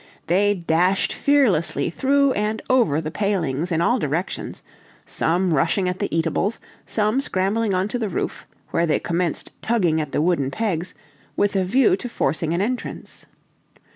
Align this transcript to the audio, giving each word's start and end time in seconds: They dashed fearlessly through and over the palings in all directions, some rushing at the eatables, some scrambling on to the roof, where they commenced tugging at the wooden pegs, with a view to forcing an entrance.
They 0.25 0.55
dashed 0.55 1.13
fearlessly 1.13 1.91
through 1.91 2.31
and 2.31 2.59
over 2.71 3.01
the 3.01 3.11
palings 3.11 3.71
in 3.71 3.81
all 3.81 3.99
directions, 3.99 4.63
some 5.05 5.53
rushing 5.53 5.87
at 5.87 5.99
the 5.99 6.07
eatables, 6.09 6.57
some 6.87 7.21
scrambling 7.21 7.75
on 7.75 7.87
to 7.89 7.99
the 7.99 8.09
roof, 8.09 8.47
where 8.71 8.87
they 8.87 8.97
commenced 8.97 9.51
tugging 9.61 10.01
at 10.01 10.11
the 10.11 10.19
wooden 10.19 10.49
pegs, 10.49 10.95
with 11.37 11.55
a 11.55 11.63
view 11.63 11.95
to 11.97 12.09
forcing 12.09 12.51
an 12.51 12.61
entrance. 12.61 13.27